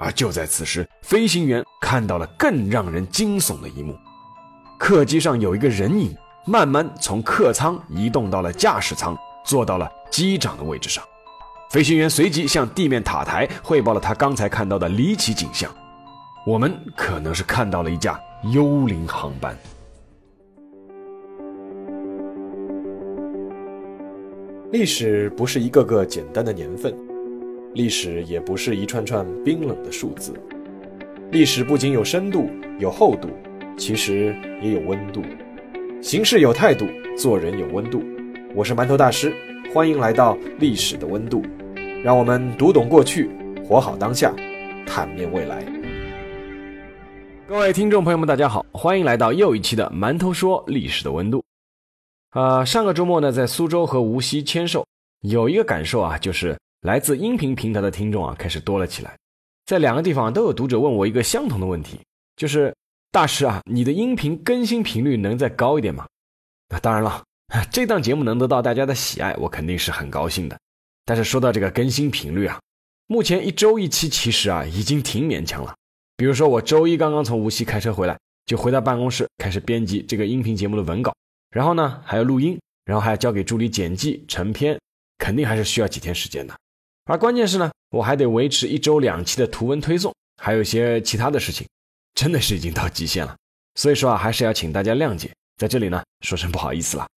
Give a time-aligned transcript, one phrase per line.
[0.00, 3.94] 而就在此时，飞行员看到了更让人惊悚的一幕：
[4.78, 11.04] 客机上有一个人影，慢慢从客舱移动到了驾驶舱，坐到了机长的位置上。
[11.70, 15.70] 飞行员随即向地面塔台汇报了他刚才看到的离奇景象。
[16.46, 18.18] 我们可能是看到了一架
[18.54, 19.54] 幽灵航班。
[24.72, 26.96] 历史不是一个个简单的年份，
[27.72, 30.34] 历史也不是一串串冰冷的数字。
[31.30, 32.50] 历史不仅有深度、
[32.80, 33.28] 有厚度，
[33.76, 35.22] 其实也有温度。
[36.02, 36.84] 行事有态度，
[37.16, 38.02] 做人有温度。
[38.56, 39.32] 我是馒头大师，
[39.72, 41.42] 欢迎来到历史的温度，
[42.02, 43.30] 让我们读懂过去，
[43.64, 44.34] 活好当下，
[44.84, 45.64] 坦面未来。
[47.46, 51.44] 各位听众朋友们，大家好，欢迎来到又一期的《馒头说历史的温度》。
[52.40, 54.84] 啊，上个周末呢，在苏州和无锡签售，
[55.20, 59.14] 有一个感受啊，就是来自音频平台的听众啊，开始多了起来。
[59.66, 62.00] 在两个地方都有读者问我一个相同的问题，
[62.36, 62.74] 就是
[63.12, 66.06] 大师啊，你的音频更新频率能再高一点吗？
[66.70, 67.22] 那当然了，
[67.70, 70.58] 这档节目能得到大家的喜爱，我肯定是很高兴的。
[71.04, 72.58] 但是说到这个更新频率啊，
[73.08, 75.74] 目前一周一期，其实啊，已经挺勉强了。
[76.16, 81.14] 比如说，我周一刚刚从无锡开车回来，就回到办公室开始编辑这个音频节目的文稿，
[81.50, 84.80] 然后呢还要录音，然后还要交给助理剪辑成片，
[85.18, 86.56] 肯定还是需要几天时间的。
[87.10, 91.66] 而关键是呢，我还得维持一周两期的图文推送，还有一些其他的事情，
[92.14, 93.36] 真的是已经到极限了。
[93.74, 97.08] 所以说啊，还是要请大家谅解，在这里呢说声不好意思了。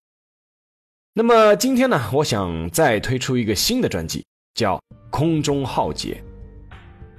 [1.14, 4.78] 那么今天呢，我想再推出一个新的专辑，叫
[5.12, 6.24] 《空中浩劫》。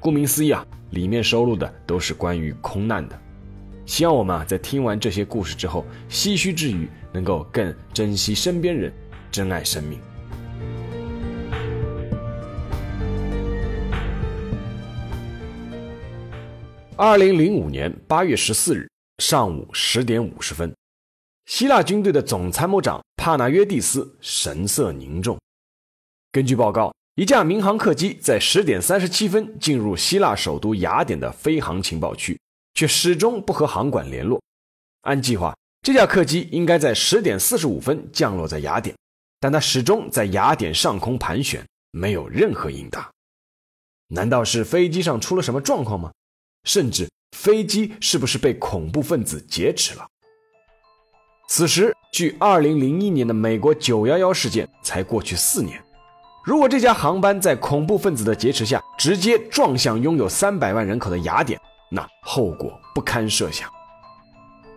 [0.01, 3.17] 顾名思义啊，里面收录的都是关于空难的。
[3.87, 8.93] 希望我们啊，在听完这些故事之后，唏嘘之余，能够更珍惜身边人，
[9.31, 10.01] 珍爱生命。
[16.97, 20.73] 二零零五年八月十四日上午十点五十分，
[21.47, 25.37] 希腊军队的总参谋长帕纳约蒂斯神色凝重。
[26.31, 26.95] 根据报告。
[27.17, 32.37] 一架民航客机在十点三十七分进入希腊首都雅典的飞航情报区，
[32.75, 34.43] 却始终不和航管联络。
[35.03, 38.97] 按计划，这架客机应该在十点四十五分降落在雅典，
[39.39, 43.09] 但它始终在雅典上空盘旋，没有任何应答。
[44.09, 46.11] 难道是飞机上出了什么状况吗？
[46.65, 50.07] 甚至飞机是不是被恐怖分子劫持了？
[51.47, 55.81] 此时，距二零零一年的美国九幺幺事件才过去四年。
[56.43, 61.61] 如果这架航班在恐怖分子的劫持下直接撞向拥有三百万人口的雅典，
[61.91, 63.69] 那后果不堪设想。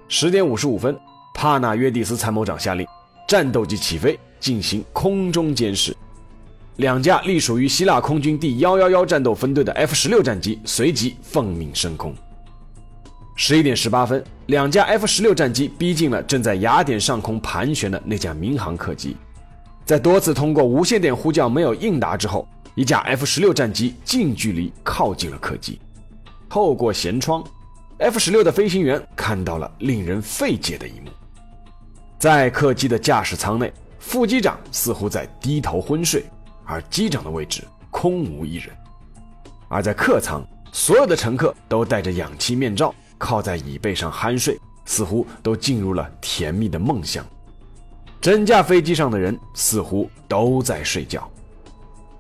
[0.08, 0.98] 十点五十五分，
[1.34, 2.88] 帕纳约蒂斯参谋长下令，
[3.28, 5.96] 战斗机起飞进行空中监视。
[6.78, 12.14] 两架隶属于希腊空军第幺幺幺战斗分队的 F 十六战机随即奉命升空。
[13.36, 19.18] 十一点十八分，两架 F 十六战机逼近了正在雅典上空盘旋的那架民航客机。
[19.86, 25.80] 在多次通过无线电呼叫没有应答之后，一架 F 十六战机近距离靠近了客机。
[26.48, 27.44] 透过舷窗
[27.98, 31.10] ，F 十六的飞行员看到了令人费解的一幕：
[32.20, 36.24] 在客机的驾驶舱内，副机长似乎在低头昏睡，
[36.68, 38.70] 而机长的位置空无一人；
[39.70, 47.26] 而在客舱，所有的乘客都戴着氧气面罩，靠在椅背上酣睡，似乎都进入了甜蜜的梦乡。
[48.20, 51.28] 整架飞机上的人似乎都在睡觉，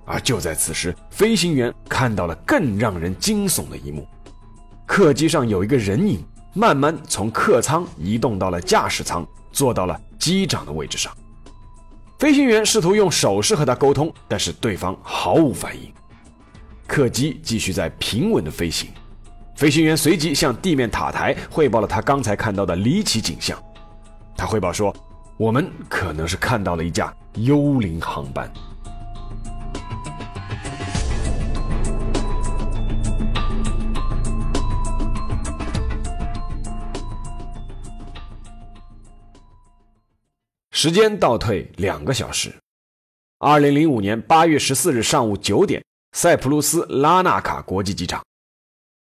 [0.06, 4.08] 而就在此时，飞行员看到了更让人惊悚的一幕：
[4.86, 11.12] 客机上有一个人影，慢慢从客舱移动到了驾驶舱，坐到了机长的位置上。
[12.20, 15.92] 飞行员试图用手势和他沟通，但是对方毫无反应。
[16.88, 18.90] 客机继续在平稳的飞行，
[19.56, 23.58] 飞行员随即向地面塔台汇报了他刚才看到的离奇景象。
[24.36, 24.96] 他汇报说。
[25.38, 28.52] 我们可能是看到了一架幽灵航班。
[40.80, 42.54] 时间倒退两个小时，
[43.40, 48.24] 二零零五年八月十四日上午九点，塞浦路斯拉纳卡国际机场，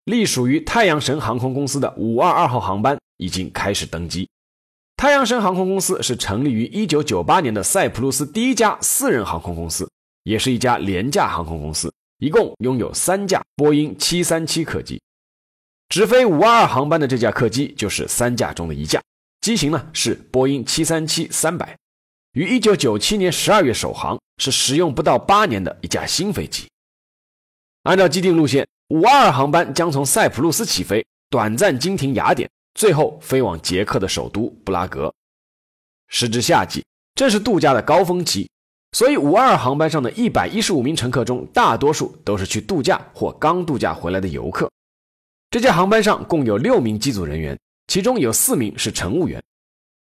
[0.04, 4.28] 隶属于太阳神航空公司的五二二号航班已经开始登机。
[4.98, 9.90] 太阳神航空公司是成立于1998年的塞浦路斯第一家私人航空公司，
[10.24, 15.00] 也是一家廉价航空公司，一共拥有三架波音737客机。
[15.88, 19.00] 直飞522航班的这架客机就是三架中的一架，
[19.42, 21.74] 机型呢是波音737-300，
[22.34, 26.68] 于1997年12月首航，是使用不到八年的一架新飞机。
[27.82, 35.12] 按照既定路线五二二航班将从塞浦路斯起飞，短暂经停雅典，最后飞往捷克的首都布拉格。
[36.06, 36.84] 时至夏季，
[37.16, 38.48] 正是度假的高峰期，
[38.92, 44.70] 所以五二二航班上的一百一十五名乘客中，大多数都是去度假或刚度假回来的游客。
[45.50, 49.42] 这架航班上共有六名机组人员，其中有四名是乘务员。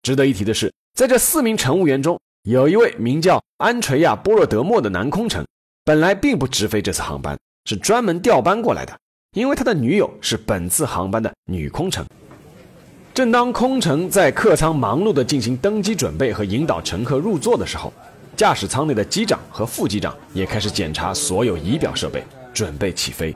[0.04, 5.46] 值得一提的是，在这四名乘务员中，有一位名叫安垂亚·波若德莫的男空乘，
[5.84, 7.38] 本来并不直飞这次航班。
[7.66, 8.98] 是专门调班过来的，
[9.36, 12.04] 因为他的女友是本次航班的女空乘。
[13.14, 17.94] 正当空乘在客舱忙碌地进行登机准备和引导乘客入座的时候，
[18.36, 22.24] 驾驶舱内的机长和副机长也开始检查所有仪表设备，
[22.54, 23.36] 准备起飞。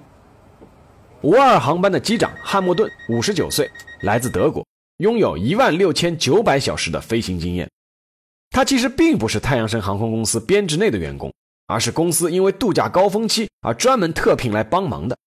[1.22, 3.70] 五二航班的机长汉默顿，五十九岁，
[4.04, 4.66] 来自德国，
[4.98, 7.70] 拥有一万六千九百小时的飞行经验。
[8.52, 11.34] 他其实并不是太阳神航空公司编制内的员工。
[11.66, 15.18] 而是公司因为度假高峰期而专门特聘来帮忙的。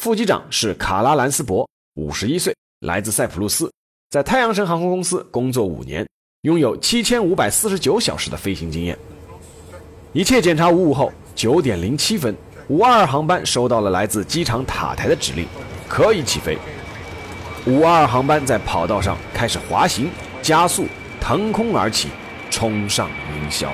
[0.00, 3.70] 副机长是卡拉兰斯伯，五十一岁，来自塞浦路斯，
[4.08, 6.06] 在太阳神航空公司工作五年，
[6.42, 8.96] 拥有七千五百四十九小时的飞行经验。
[10.12, 12.34] 一切检查无误后，九点零七分，
[12.68, 15.46] 五二航班收到了来自机场塔台的指令，
[15.88, 16.56] 可以起飞。
[17.66, 20.08] 五二二航班在跑道上开始滑行、
[20.40, 20.86] 加速、
[21.20, 22.10] 腾空而起，
[22.48, 23.66] 冲上云霄。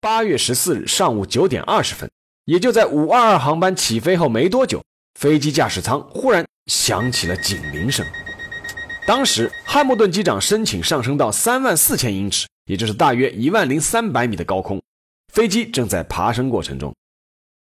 [0.00, 2.10] 八月十四日上午九点二十分，
[2.46, 4.82] 也就在五二二航班起飞后没多久，
[5.18, 8.04] 飞机驾驶舱忽然响起了警铃声。
[9.10, 14.80] 当时，汉默顿机长申请上升到三万四千英尺，也就是大约一万零三百米的高空，
[15.32, 16.94] 飞机正在爬升过程中。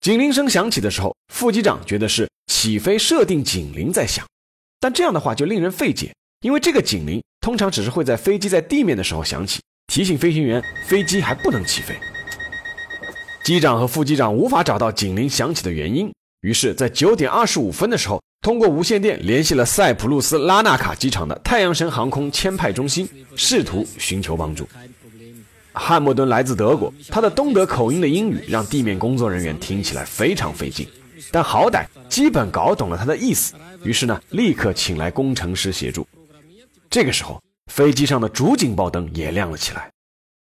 [0.03, 4.27] 警铃声响起的时候，副机长觉得是起飞设定警铃在响，
[4.79, 11.99] 但这样的话就令人费解，因为这个警铃通常只是会在飞机在地面的时候响起，提醒飞行员飞机还不能起飞。
[13.43, 16.13] 机长和副机长无法找到警铃响起的原因，
[16.43, 24.67] 于是，在九点二十五分的时候，通过无线电联系了塞浦路斯拉纳卡机场的太阳神航空签派中心，试图寻求帮助。
[25.75, 30.89] 汉默顿来自德国，他的东德口音的英语让地面工作人员听起来非常费劲，
[31.31, 33.55] 但好歹基本搞懂了他的意思。
[33.85, 36.07] 于是呢，立刻请来工程师协助。
[36.89, 37.41] 这个时候，
[37.71, 39.91] 飞机上的主警报灯也亮了起来。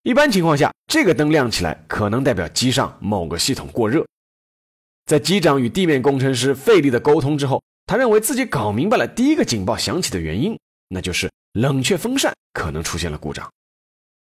[0.05, 4.07] 一般情况下，这个灯亮起来可能代表机上某个系统过热。
[5.05, 10.57] 在机长与地面工程师费力的沟通之后，他认为自己搞明白了第一个警报响起的原因，
[10.89, 13.51] 那就是冷却风扇可能出现了故障。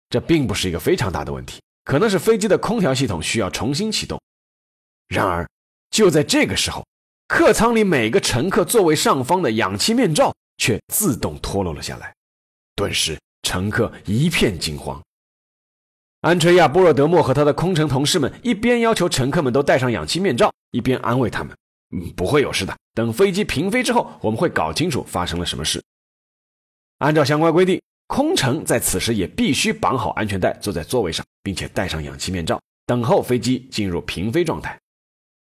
[0.09, 4.17] 这并不是一个非常大的问题，可能是飞机的空调系统需要重新启动。
[5.09, 5.45] 然而，
[5.91, 6.87] 就在这个时候，
[7.27, 12.15] 客舱里每个乘客座位上方的氧气面罩却自动脱落了下来，
[12.77, 15.03] 顿时乘客一片惊慌。
[16.21, 21.57] 安垂亚·波若德莫和他的空乘同事们一边要求乘客们都戴上氧气面罩，一边安慰他们
[21.91, 22.77] ：“嗯，不会有事的。
[22.95, 25.83] 等飞机平飞之后，我们会搞清楚发生了什么事。”
[26.99, 34.79] 按照相关规定，空乘在此时也必须绑好安全带，坐在座位上，并且戴上氧气面罩，等候飞机进入平飞状态。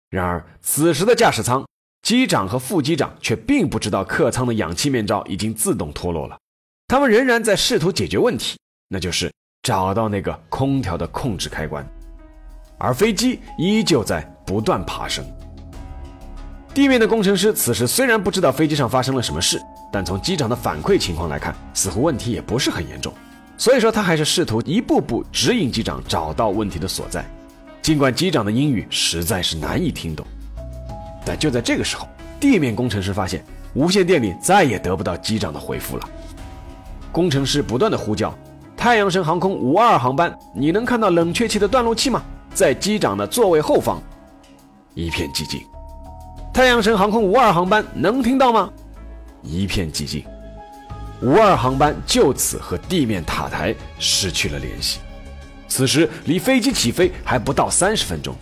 [0.10, 1.66] 然而，此时的驾驶舱
[2.02, 6.38] 机长和副机长却并不知道客舱的氧气面罩已经自动脱落了，
[6.88, 9.32] 他们仍然在试图解决问题，那就是。
[9.66, 11.88] 找到那个空调的控制开关，
[12.78, 15.26] 而飞机依旧在不断爬升。
[16.74, 19.62] 地面的工程师此时虽然不知道飞机上发生了什么事，
[19.92, 23.14] 但从机长的反馈情况来看，似乎问题也不是很严重。
[23.60, 27.24] 所以说，他还是试图一步步指引机长找到问题的所在。
[27.84, 30.26] 尽管机长的英语实在是难以听懂，
[31.24, 32.08] 但就在这个时候，
[32.40, 36.10] 地面工程师发现无线电里再也得不到机长的回复了。
[37.12, 38.34] 工程师不断的呼叫。
[38.76, 42.24] 太阳神航空五二航班，你能看到冷却器的断路器吗？
[42.54, 44.02] 在机长的座位后方，
[44.96, 45.62] 一片寂静。
[46.54, 48.72] 太阳神航空五二航班能听到吗？
[49.42, 50.24] 一片寂静。
[51.24, 55.00] 五二航班就此和地面塔台失去了联系。
[55.68, 58.36] 此时离飞机起飞还不到三十分钟，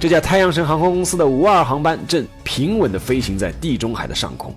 [0.00, 4.52] 这架太阳神航空公司的五二航班正平稳地飞行在地中海的上空，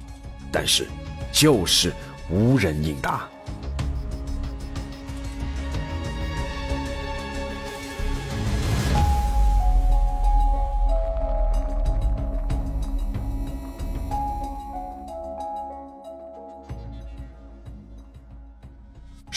[0.52, 0.88] 但是
[1.32, 1.94] 就是
[2.32, 3.28] 无人应答。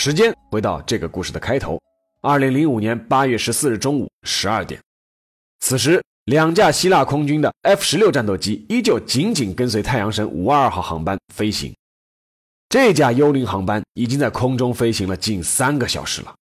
[0.03, 1.79] 时间回到这个故事的开头，
[2.23, 4.81] 二零零五年八月十四日中午十二点，
[5.59, 11.77] 此时，两架希腊空军的 F 十六战斗机依旧紧紧跟随太阳神五二二号航班飞行。
[12.71, 16.35] 这架幽灵航班已经在空中飞行了近三个小时了。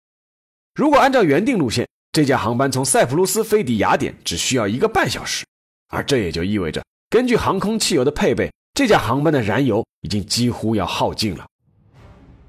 [0.74, 5.46] 如果按照原定路线，这架航班从塞浦路斯飞抵雅典只需要一个半小时，
[5.88, 11.46] 而这也就意味着，根据航空汽油的配备，这架航班的燃油已经几乎要耗尽了。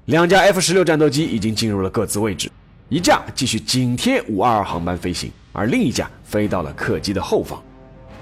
[0.08, 2.50] 两架 F 十六战斗机已经进入了各自位置，
[2.88, 7.62] 一架继续紧贴五二二航班飞行，而另一架飞到了客机的后方，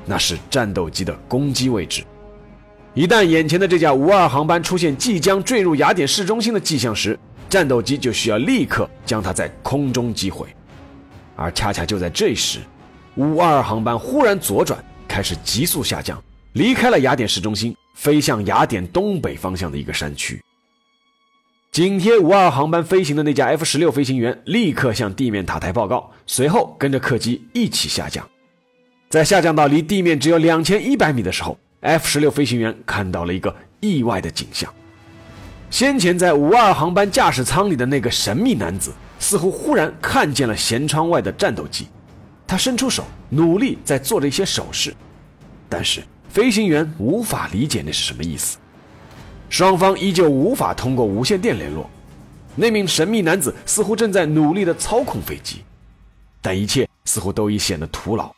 [0.05, 2.03] 那是战斗机的攻击位置。
[2.93, 7.17] 一旦眼前的这架五二航班出现即将坠入雅典市中心的迹象时，
[7.49, 10.49] 战斗机就需要立刻将它在空中击毁。
[11.37, 12.59] 而恰恰就在这时，
[13.15, 16.21] 五二航班忽然左转，开始急速下降，
[16.55, 20.43] 离开了雅典市中心，飞向雅典东北方向的一个山区。
[21.77, 28.27] 紧贴五二航班飞行的那架 F 十六飞行员立刻向地面塔台报告，随后跟着客机一起下降。
[29.11, 31.59] 在下降到离地面只有两千一百米的时候。
[31.83, 34.73] F 十六飞行员看到了一个意外的景象：
[35.69, 41.89] 先前在五二航班驾驶舱里的那个神秘男子，似乎忽然看见了舷窗外的战斗机。
[42.47, 44.95] 他伸出手，努力在做着一些手势，
[45.69, 48.57] 但是飞行员无法理解那是什么意思。
[49.49, 51.89] 双方依旧无法通过无线电联络。
[52.55, 55.63] 那名神秘男子似乎正在努力地操控飞机，
[56.41, 58.31] 但一切似乎都已显得徒劳。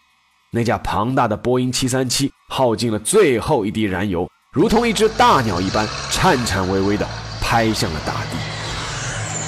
[0.50, 7.06] 那架庞大的波音737耗尽了最后一滴燃油，如同一只大鸟一般，颤颤巍巍地
[7.40, 8.36] 拍向了大地。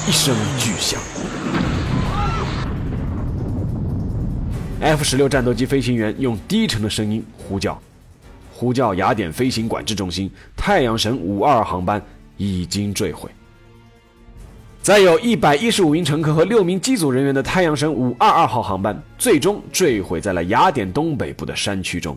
[0.07, 1.01] 一声巨响
[4.81, 7.81] ，F 十六战斗机飞行员用低沉的声音呼叫，
[8.61, 12.01] 呼叫雅典飞行管制中心：太阳神五二航班
[12.37, 13.31] 已经坠毁。
[14.83, 22.15] 载有一百一十五名乘客和六名机组人员的太阳神五二二号航班，最终坠毁在了雅典东北部的山区中。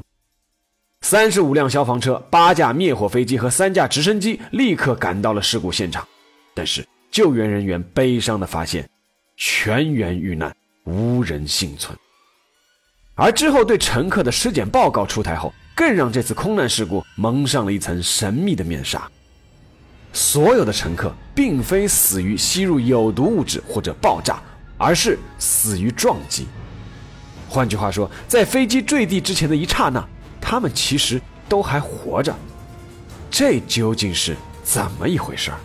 [0.99, 6.05] 三十五辆消防车、八架灭火飞机和三架直升机立刻赶到了事故现场，
[6.53, 8.89] 但是救援人员悲伤地发现，
[9.37, 11.97] 全员遇难，无人幸存。
[13.15, 19.09] 而之后对乘客的尸检报告出台后，更让这次空难事故蒙上了一层神秘的面纱。
[20.11, 24.41] 所有的乘客并非死于吸入有毒物质或者爆炸，
[24.77, 26.47] 而是死于撞击。
[27.49, 30.07] 换句话说，在飞机坠地之前的一刹那，
[30.39, 32.35] 他们其实都还活着。
[33.31, 35.57] 这究竟是怎么一回事儿？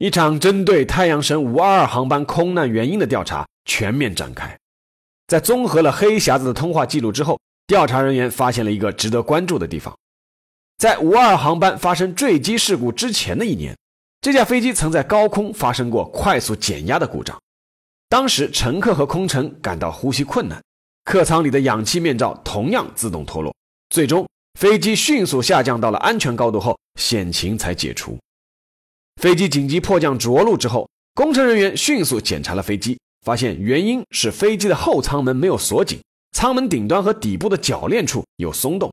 [0.00, 4.58] 一场针对太阳神五二二航班空难原因的调查全面展开。
[5.26, 9.94] 在综合了黑匣子的通话记录之后，调查人员发现了一个值得关注的地方。
[10.78, 13.76] 在五二航班发生坠机事故之前的一年，
[14.22, 17.38] 这架飞机曾在高空发生过快速减压的故障。
[18.08, 20.58] 当时乘客和空乘感到呼吸困难，
[21.04, 23.54] 客舱里的氧气面罩同样自动脱落。
[23.90, 24.26] 最终，
[24.58, 28.18] 飞机迅速下降到了安全高度后，险情才解除。
[29.20, 32.98] 飞机紧急迫降着陆之后，工程人员迅速检查了飞机。
[33.20, 36.00] 发现原因是飞机的后舱门没有锁紧，
[36.32, 38.90] 舱门顶端和底部的铰链处有松动。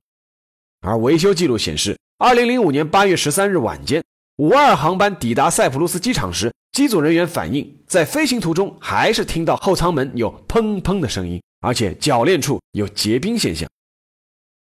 [0.81, 4.03] 而维修记录显示，二零零五年八月十三日晚间，
[4.36, 13.65] 五二航班抵达塞浦路斯机场时，机组人员反映，在飞行途中还是听到后舱门有砰砰的声音，而且铰链处有结冰现象。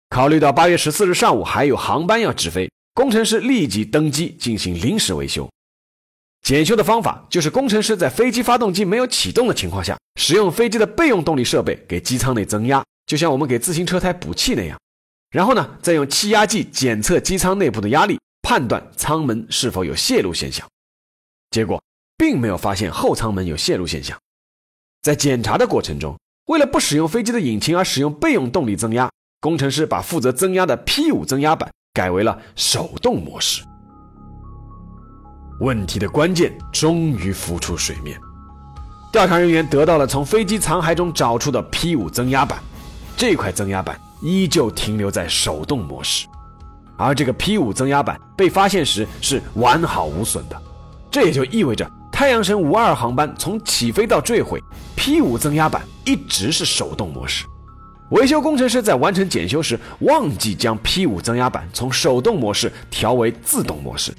[0.09, 5.47] 考虑到八月十四日上午还有航班要直飞，工程师立即登机进行临时维修。
[6.41, 14.75] 检修的方法就是工程师在飞机发动机没有启动的情况下，使用飞机的备用动力设备给机舱内增压，就像我们给自行车胎补气那样。
[15.29, 20.67] 然后呢，再用气压计检测机舱内部的压力，判断舱门是否有泄露现象。
[21.51, 21.79] 结果
[22.17, 24.17] 并没有发现后舱门有泄露现象。
[25.03, 29.07] 在检查的过程中，为了不使用飞机的引擎而使用备用动力增压，
[29.39, 33.63] 工程师把负责增压的 P 五增压板改为了手动模式。
[35.61, 38.21] 问题的关键终于浮出水面，
[39.11, 42.59] 调查人员得到了从飞机残骸中找出的 P 五增压板，
[43.15, 46.27] 这块增压板依旧停留在手动模式，
[46.95, 50.61] 而这个 P 五增压板被发现时是完好无损的，
[51.09, 54.61] 这也就意味着太阳神五二航班从起飞到坠毁
[54.95, 57.47] ，P 五增压板一直是手动模式。
[58.09, 64.13] 维修工程师在完成检修时忘记将 P 五增压板从手动模式调为自动模式。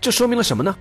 [0.00, 0.74] 这说明了什么呢？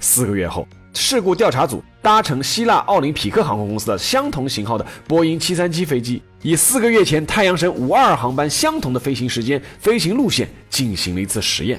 [0.00, 11.78] 四个月后，事故调查组搭乘希腊奥林匹克航空公司的相同型号的波音737飞机，以四个月前太阳神五二航班相同的飞行时间、飞行路线进行了一次实验。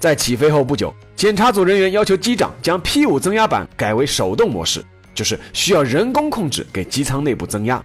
[0.00, 4.84] 在起飞后不久，检查组人员要求机长将 P5 增压板改为手动模式，
[5.14, 7.80] 就是需要人工控制给机舱内部增压。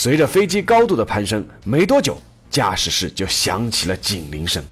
[0.00, 2.16] 随着飞机高度的攀升，没多久，
[2.48, 4.62] 驾驶室就响起了警铃声。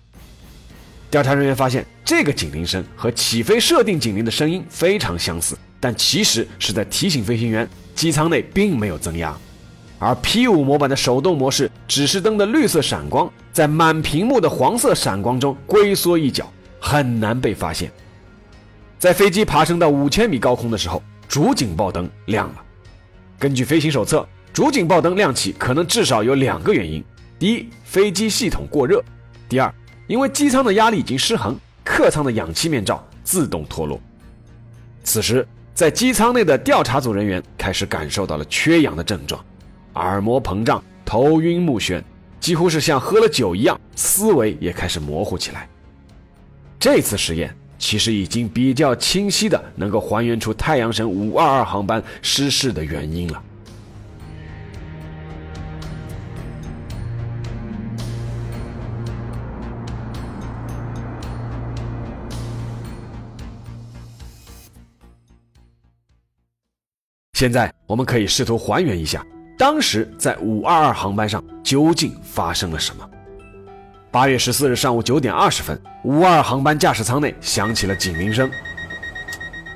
[1.11, 9.37] 调查人员发现，这个警铃声和起飞设定警铃的声音非常相似，但其实是在提醒飞行员机舱内并没有增压。
[9.99, 17.90] 而 P5 模板的手动模式指示灯的绿色闪光，在满屏幕的黄色闪光中龟缩一角，很难被发现。
[18.97, 22.62] 在飞机爬升到五千米高空的时候，主警报灯亮了。
[23.40, 24.26] 根据飞行手册，
[24.57, 27.05] 主警报灯亮起可能至少有两个原因：
[27.39, 29.01] 第一，飞机系统过热；
[29.51, 29.71] 第二，
[30.07, 34.01] 因为机舱的压力已经失衡，客舱的氧气面罩自动脱落。
[35.05, 39.45] 此时，在机舱内的调查组人员开始感受到了缺氧的症状。
[39.93, 42.03] 耳膜膨胀，头晕目眩，
[42.41, 45.69] 几乎是像喝了酒一样，思维也开始模糊起来。
[46.81, 53.43] 这次实验其实已经比较清晰的能够还原出太阳神五二二航班失事的原因了。
[67.37, 69.23] 现在我们可以试图还原一下。
[69.59, 73.07] 当时在五二二航班上究竟发生了什么？
[74.11, 78.50] 八月十四日上午九点二十分，五二航班驾驶舱内响起了警铃声。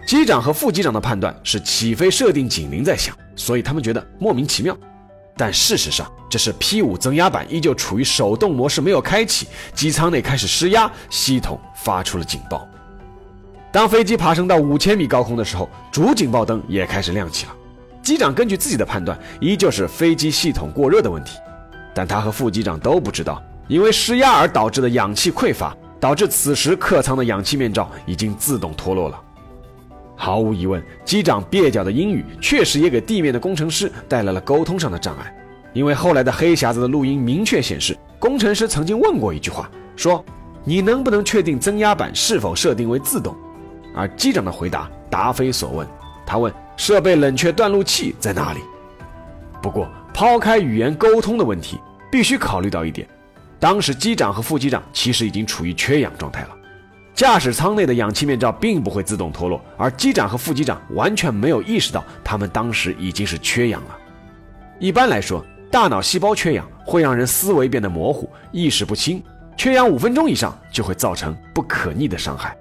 [0.07, 4.75] 机长和副机长的判断是起飞设定警铃在响，所以他们觉得莫名其妙。
[5.37, 12.67] 但事实上，这是 P 五增压板依旧处于手动模式，没有开启，机舱内开始失压，系统发出了警报。
[13.73, 17.53] 当飞机爬升到五千米高空的时候，主警报灯也开始亮起了。
[18.03, 21.39] 机长根据自己的判断，依旧是飞机系统过热的问题，
[21.95, 29.21] 但他和副机长都不知道，因为失压而导致的氧气匮乏，导致此时客舱的氧气面罩已经自动脱落了。
[30.17, 35.33] 毫无疑问，机长蹩脚的英语确实也给地面的工程师带来了沟通上的障碍，
[35.73, 40.25] 因为后来的黑匣子的录音明确显示，工程师曾经问过一句话，说
[40.65, 43.37] ：“你能不能确定增压板是否设定为自动？”
[43.95, 45.87] 而机长的回答答非所问，
[46.27, 46.53] 他问。
[46.77, 48.61] 设备冷却断路器在哪里？
[49.61, 51.79] 不过，抛开语言沟通的问题，
[52.11, 53.07] 必须考虑到一点：
[53.59, 56.57] 当时机长和副机长其实已经处于缺氧状态了。
[57.13, 63.99] 驾驶舱内的氧气面罩并不会自动脱落，而机长和副机长完全没有意识到他们当时已经是缺氧了。
[64.79, 69.23] 一般来说，大脑细胞缺氧会让人思维变得模糊、意识不清，
[69.55, 72.57] 缺氧五分钟以上就会造成不可逆的伤害。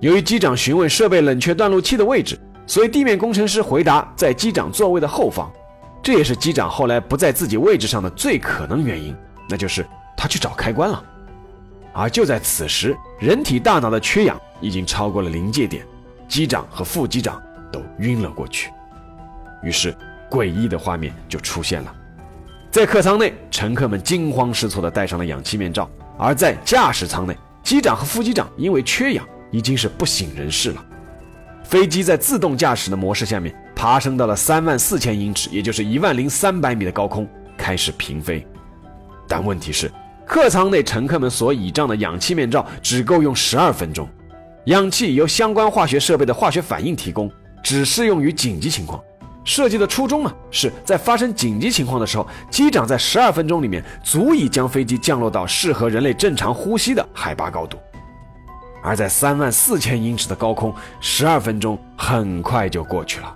[0.00, 2.38] 由于机长询问设备冷却断路器的位置。
[2.66, 5.50] 所以，地面工程师回答在机长座位的后方，
[6.02, 9.16] 这也是机长后来不在自己位置上的最可能原因，
[9.48, 11.02] 那就是他去找开关了。
[11.94, 15.82] 而就在此时，人体大脑的缺氧已经超过了临界点，
[16.28, 18.70] 机长和副机长都晕了过去。
[19.62, 19.96] 于是，
[20.30, 21.94] 诡异的画面就出现了：
[22.70, 30.84] 在客舱内，乘客们惊慌失措地戴上了氧气面罩；而在驾驶舱内，机长和副机长因为缺氧，已经是不省人事了。
[31.64, 38.46] 飞机在自动驾驶的模式下面爬升到了三万四千英尺，也就是一万零三百米的高空，开始平飞。
[39.28, 39.92] 但问题是，
[40.26, 44.08] 客舱内乘客们所倚仗的氧气面罩只够用十二分钟，
[44.64, 47.30] 氧气由相关化学设备的化学反应提供，
[47.62, 49.02] 只适用于紧急情况。
[49.44, 57.78] 设计的初衷嘛，是在发生紧急情况的时候，机长在十二分钟里面足以将飞机降落到适合人类正常呼吸的海拔高度。
[58.82, 63.34] 而在三万四千英尺的高空，十二分钟很快就过去了。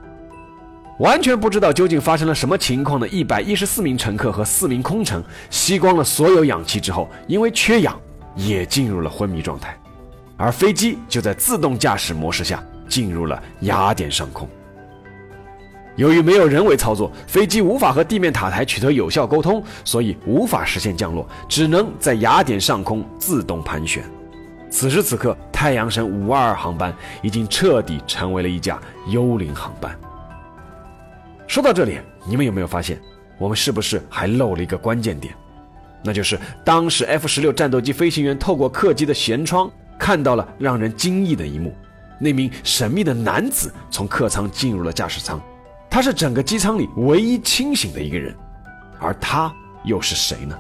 [0.98, 7.98] 完全不知道究竟发生了什么情况的一百一十四名乘客和四名空乘，吸光了所有氧气之后，因为缺氧，
[8.37, 9.76] 也进入了昏迷状态。
[10.37, 14.48] 而飞机就在自动驾驶模式下进入了雅典上空。
[15.96, 24.02] 由于没有人为操作，飞机无法和地面塔台取得有效沟通，所以无法实现降落，只能在雅典上空自动盘旋。
[24.72, 29.94] 此时此刻，太阳神五二二航班已经彻底成为了一架幽灵航班。
[31.46, 32.98] 说到这里，你们有没有发现，
[33.37, 35.35] 我们是不是还漏了一个关键点？
[36.02, 41.76] 那就是当时 F 十六战斗机飞行员透过客机的舷窗看到了让人惊异的一幕：
[42.18, 45.38] 那名神秘的男子从客舱进入了驾驶舱，
[45.90, 48.35] 他是整个机舱里唯一清醒的一个人，
[48.98, 49.52] 而他
[49.85, 50.58] 又是谁呢？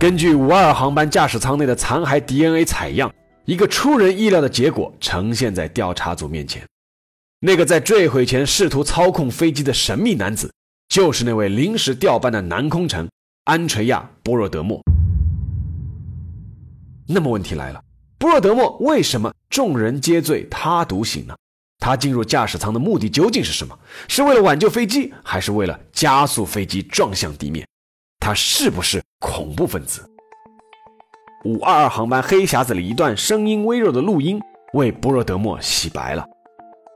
[0.00, 3.12] 根据五二航班驾驶舱内的残骸 DNA 采样，
[3.44, 6.66] 一个出人意料的结果呈现在调查组面前。
[7.40, 10.50] 那个在坠毁前试图操控飞机的神秘男子，
[10.88, 13.06] 就是那位临时调班的男空乘
[13.44, 14.80] 安垂亚·波若德莫。
[17.06, 17.82] 那么问题来了，
[18.16, 21.36] 波若德莫为什么众人皆醉他独醒呢？
[21.78, 23.78] 他进入驾驶舱的目的究竟是什么？
[24.08, 27.66] 是为了挽救飞机，还是为了加速飞机撞向地面？
[28.20, 30.06] 他是不是恐怖分子？
[31.46, 34.38] 五二二航班黑匣子里一段声音微弱的录音
[34.74, 36.22] 为波若德莫洗白了。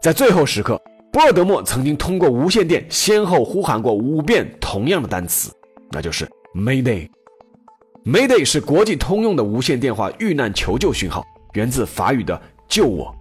[0.02, 0.78] 在最后时刻，
[1.10, 5.50] 波若德莫曾经通过无线电先后呼喊过五遍同样的单词，
[5.90, 7.08] 那就是 Mayday。
[8.04, 13.12] Mayday 是国际通用的无线电话遇难求救讯号，源自法语的“救我”。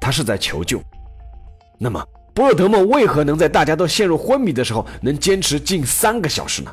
[0.00, 0.80] 他是在求救。
[1.76, 2.00] 那么，
[2.32, 6.72] 波尔德莫为何能在大家都陷入昏迷的时候，能坚持近三个小时呢？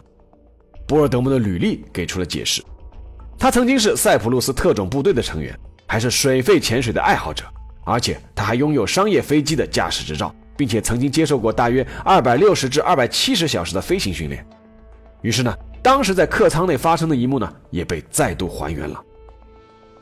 [0.88, 2.64] 波尔德莫的履历给出了解释：
[3.38, 7.46] 他曾经是塞浦路斯特种部队的成员，还是水肺潜水的爱好者，
[7.86, 14.46] 而且他还拥有商业飞机的驾驶执照，并且曾经接受过大约二百六十至二百七十小时的飞行训练。
[15.22, 19.02] 于是呢，当时在客舱内发生的一幕呢，也被再度还原了。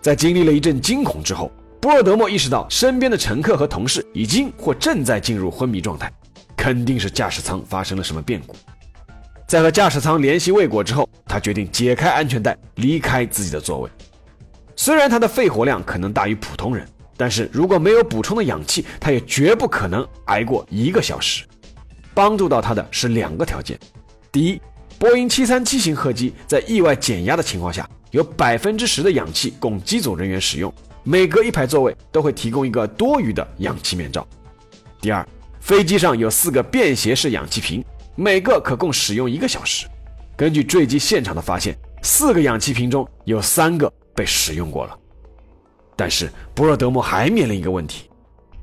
[0.01, 1.51] 在经历了一阵惊恐之后。
[1.81, 6.13] 波尔德莫意识到，身边的乘客和同事已经或正在进入昏迷状态，
[6.55, 8.55] 肯定是驾驶舱发生了什么变故。
[9.51, 13.89] 在和驾驶舱联系未果之后，他决定解开安全带，离开自己的座位。
[14.77, 16.87] 虽然他的肺活量可能大于普通人，
[17.17, 21.43] 但是如果没有补充的氧气，他也绝不可能挨过一个小时。
[22.13, 23.77] 帮助到他的是两个条件：
[24.31, 24.61] 第一，
[24.97, 30.73] 波音737型客机在意外减压的情况下，有百分之十的氧气供机组人员使用。
[31.03, 34.25] 每隔一排座位都会提供一个多余的氧气面罩。
[35.01, 35.27] 第二，
[35.59, 37.83] 飞机上有四个便携式氧气瓶，
[38.21, 39.87] 每个可供使用一个小时。
[40.37, 44.95] 根据坠机现场的发现，四个氧气瓶中有三个被使用过了。
[45.95, 48.11] 但是博尔德莫还面临一个问题：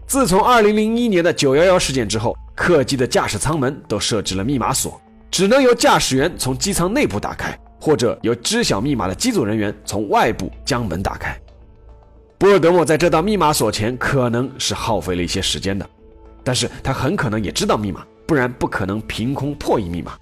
[0.07, 11.37] 自从2001年的911事件之后，客机的驾驶舱门都设置了密码锁，只能由驾驶员从机舱内部打开，或者由知晓密码的机组人员从外部将门打开。
[12.39, 15.85] 博尔德莫在这道密码锁前可能是耗费了一些时间的，
[16.45, 20.13] 但是他很可能也知道密码，不然不可能凭空破译密码。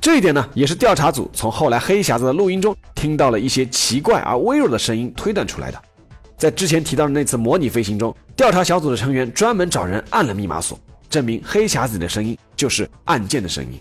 [0.00, 5.82] 这一点呢，也是调查组从后来黑匣子的录音中听到了一些奇怪而微弱的声音推断出来的。
[6.38, 10.78] 在之前提到的那次模拟飞行中，调查小组的成员专门找人按了密码锁，
[11.10, 13.78] 证明黑匣子里的声音就是按键的声音。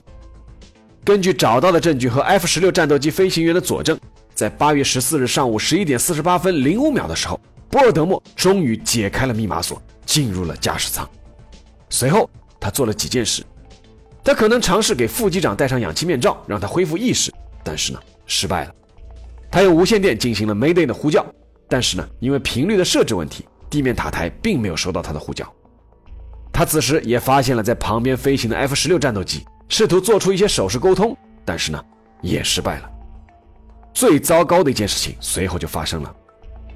[1.06, 3.98] 根据找到的证据和 F 十六战斗机飞行员的佐证，
[4.34, 7.40] 在八月十四日上午十一点四十八分零五秒的时候。
[7.70, 11.08] 波尔德莫终于解开了密码锁，进入了驾驶舱。
[11.90, 12.30] 随后，
[12.66, 13.44] 他做了几件事。
[14.24, 17.32] 他可能尝试给副机长戴上氧气面罩，让他恢复意识，
[17.64, 18.74] 但是呢，失败了。
[19.52, 21.24] 他用无线电进行了 Mayday 的呼叫，
[21.70, 25.48] 但是呢，因为频率的设置问题，地面塔台并没有收到他的呼叫。
[26.52, 31.80] 他此时也发现了在旁边飞行的 F 十六战斗机，试图做出一些手势沟通，但是呢，
[32.20, 32.90] 也失败了。
[33.94, 36.12] 最糟糕的一件事情随后就发生了。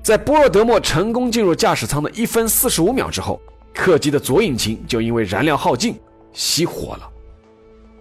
[0.03, 3.41] 在波尔德莫成功进入驾驶舱的一分四十五秒之后，
[3.73, 5.99] 客机的左引擎就因为燃料耗尽
[6.33, 7.09] 熄火了。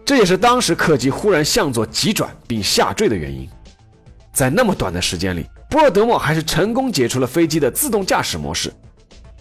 [0.04, 3.48] 这也是当时客机忽然向左急转并下坠的原因。
[4.33, 8.72] 在那么短的时间里，波尔德莫还是成功解除了飞机的自动驾驶模式。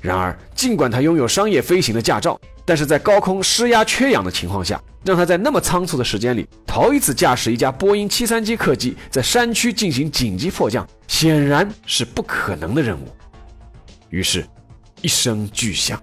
[0.02, 13.08] 然而，尽管他拥有商业飞行的驾照，但是在高空施压缺氧的情况下，让他在那么仓促的时间里头一次驾驶一架波音七三七客机在山区进行紧急迫降，显然是不可能的任务。
[14.10, 14.46] 于是，
[15.02, 16.02] 一声巨响。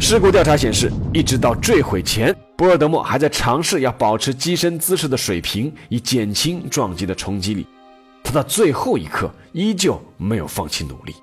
[0.00, 7.66] 事故调查显示，一直到坠毁前，波尔德莫还在尝试要保持机身姿势的水平，以减轻撞击的冲击力。
[8.24, 11.14] 他到最后一刻依旧没有放弃努力，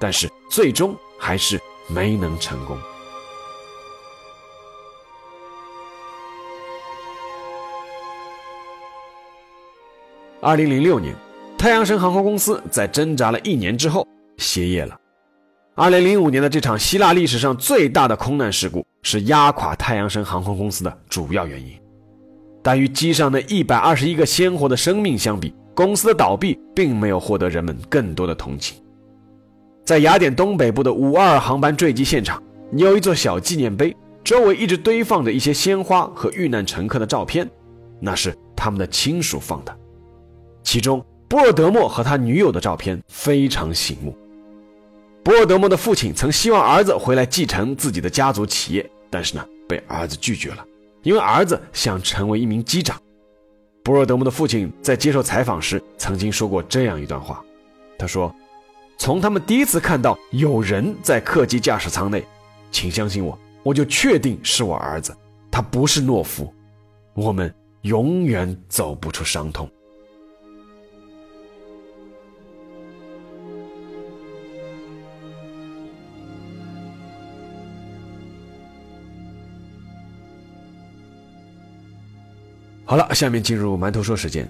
[0.00, 2.78] 但是最终还是没能成功。
[10.40, 11.14] 二零零六年，
[11.58, 14.06] 太阳神航空公司在挣扎了一年之后
[14.38, 14.98] 歇业了。
[15.76, 21.72] 二零零五年的这场希腊历史上最大的空难事故是压垮太阳神航空公司的主要原因。
[22.62, 28.80] 但与机上那一百二十一个鲜活的生命相比，公司的倒闭并没有获得人们更多的同情。
[29.84, 32.40] 在雅典东北部的五二航班坠机现场，
[32.76, 37.50] 有一座小纪念碑，周围一直堆放着一些鲜花和遇难乘客的照片，
[37.98, 39.76] 那是他们的亲属放的。
[40.62, 44.16] 其中，波尔德莫和他女友的照片非常醒目。
[45.24, 50.62] 波尔德莫的父亲曾希望儿子回来继承自己的家族企业，但是呢，被儿子拒绝了，
[51.02, 53.00] 因为儿子想成为一名机长。
[53.82, 57.42] 波尔德莫的父亲在接受采访时曾经说过这样一段话，
[57.98, 58.34] 他说
[58.98, 62.22] ：“从他们第一次看到有人在客机驾驶舱内，
[62.70, 65.16] 请相信我，我就确定是我儿子，
[65.50, 66.52] 他不是懦夫。
[67.14, 69.66] 我们永远走不出伤痛。
[82.94, 84.48] 好了，下面进入馒头说时间。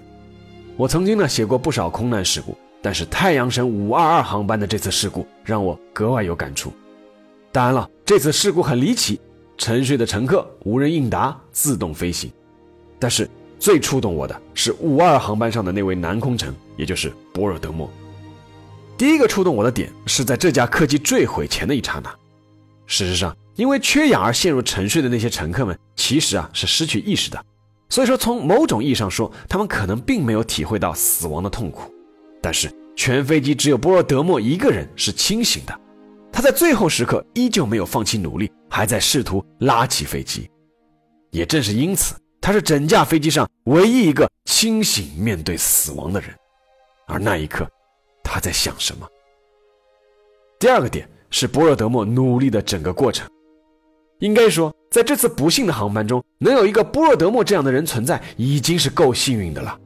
[0.77, 6.71] 我曾经呢写过不少空难事故，但是太阳神五二二航班的这次事故让我格外有感触。
[7.51, 9.19] 当然了，这次事故很离奇，
[9.57, 12.31] 沉睡的乘客无人应答，自动飞行。
[12.99, 13.27] 但是
[13.57, 17.89] 最触动我的是五二航班上的那位男空乘，也就是博尔德莫。
[18.95, 22.15] 第一个触动我的点是在这架客机坠毁前的一刹那。
[22.85, 27.43] 事实上，因为缺氧而陷入沉睡的那些乘客们，其实啊是失去意识的。
[27.87, 31.93] 所以说，从某种意义上说，他们可能并没有体会到死亡的痛苦。
[32.41, 35.79] 但是，全飞机只有波尔德莫一个人是清醒的，
[36.31, 40.49] 他在最后时刻依旧没有放弃努力，还在试图拉起飞机。
[41.31, 46.29] 也正是因此，他是整架飞机上唯一一个清醒面对死亡的人。
[47.07, 47.69] 而那一刻，
[48.23, 49.07] 他在想什么？
[50.59, 53.29] 第二个点是波尔德莫努力的整个过程。
[54.19, 59.77] 应该说，在这次不幸的航班中，能有一个波尔德莫这样的人存在，已经是够幸运的了。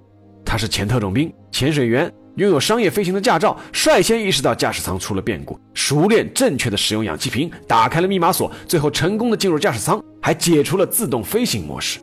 [0.45, 11.99] 他是前特种兵、潜水员，拥有商业飞行的驾照，率先意识到驾驶舱出了变故，熟练正确的使用氧气瓶，打开了密码锁，最后成功的进入驾驶舱，还解除了自动飞行模式。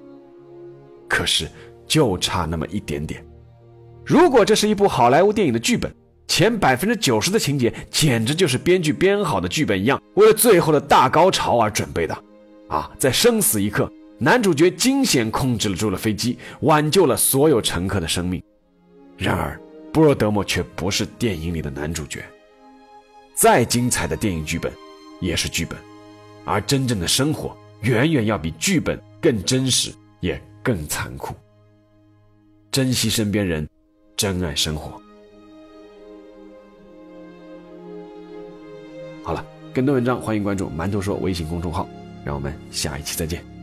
[1.09, 1.47] 可是，
[1.87, 3.25] 就差那么一点点。
[4.05, 5.95] 如果这是一部好莱坞电影的剧本，
[6.27, 12.25] 前百分之九十的情节简直就是编剧编好的剧本一样，为了最后的大高潮而准备的。
[12.69, 18.43] 啊，在生死一刻，男主角惊险控制了住了飞机，挽救了所有乘客的生命。
[19.17, 19.61] 然而，
[19.93, 22.25] 布罗德莫却不是电影里的男主角。
[23.35, 24.73] 再精彩的电影剧本，
[25.21, 25.79] 也是剧本，
[26.45, 31.35] 而真正的生活远远要比剧本更真实，也更残酷。
[32.73, 33.69] 珍惜身边人，
[34.17, 35.01] 珍爱生活。
[39.23, 41.89] 好了，更多文章欢迎关注“馒头说”微信公众号，
[42.27, 43.56] 让我们下一期再见。